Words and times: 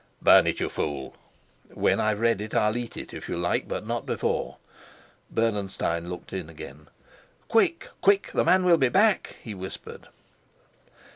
"Burn 0.19 0.47
it, 0.47 0.59
you 0.59 0.67
fool." 0.67 1.15
"When 1.71 1.99
I've 1.99 2.19
read 2.21 2.41
it 2.41 2.55
I'll 2.55 2.75
eat 2.75 2.97
it, 2.97 3.13
if 3.13 3.29
you 3.29 3.37
like, 3.37 3.67
but 3.67 3.85
not 3.85 4.03
before." 4.07 4.57
Bernenstein 5.29 6.09
looked 6.09 6.33
in 6.33 6.49
again. 6.49 6.87
"Quick, 7.47 7.87
quick! 8.01 8.31
The 8.33 8.43
man 8.43 8.65
will 8.65 8.77
be 8.77 8.89
back," 8.89 9.35
he 9.43 9.53
whispered. 9.53 10.07